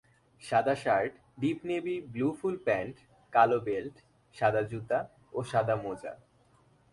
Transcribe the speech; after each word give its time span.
সাদা 0.41 0.75
shirt, 0.75 1.13
deep navy 1.39 2.01
blue 2.01 2.27
full pant, 2.41 2.95
কালো 3.33 3.59
belt, 3.59 3.95
সাদা 4.35 4.61
জুতা 4.61 4.99
ও 5.33 5.43
সাদা 5.43 5.75
মোজা। 5.75 6.13